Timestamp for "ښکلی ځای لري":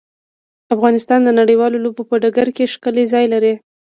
2.73-3.53